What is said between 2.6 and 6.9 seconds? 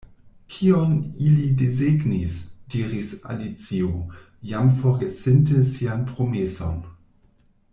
diris Alicio, jam forgesinte sian promeson.